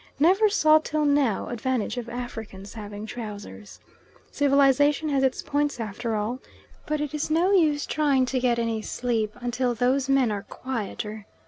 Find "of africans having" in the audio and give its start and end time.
1.95-3.05